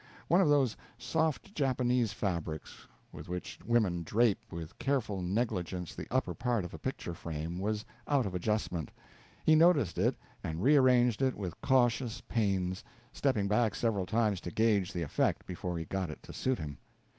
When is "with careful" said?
4.51-5.21